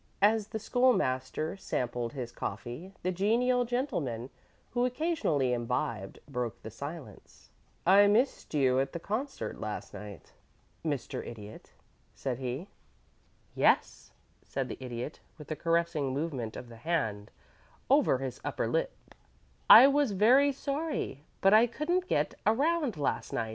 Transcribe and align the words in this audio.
As 0.23 0.47
the 0.47 0.57
School 0.57 0.93
master 0.93 1.55
sampled 1.57 2.13
his 2.13 2.31
coffee 2.31 2.91
the 3.03 3.11
genial 3.11 3.65
gentleman 3.65 4.31
who 4.71 4.83
occasionally 4.83 5.53
imbibed 5.53 6.17
broke 6.27 6.59
the 6.63 6.71
silence. 6.71 7.51
"I 7.85 8.07
missed 8.07 8.51
you 8.55 8.79
at 8.79 8.93
the 8.93 8.99
concert 8.99 9.59
last 9.61 9.93
night, 9.93 10.33
Mr. 10.83 11.23
Idiot," 11.23 11.73
said 12.15 12.39
he. 12.39 12.67
"Yes," 13.53 14.09
said 14.43 14.69
the 14.69 14.77
Idiot, 14.83 15.19
with 15.37 15.51
a 15.51 15.55
caressing 15.55 16.15
movement 16.15 16.55
of 16.57 16.67
the 16.67 16.77
hand 16.77 17.29
over 17.87 18.17
his 18.17 18.41
upper 18.43 18.67
lip; 18.67 19.13
"I 19.69 19.85
was 19.85 20.13
very 20.13 20.51
sorry, 20.51 21.25
but 21.41 21.53
I 21.53 21.67
couldn't 21.67 22.07
get 22.09 22.33
around 22.43 22.97
last 22.97 23.33
night. 23.33 23.49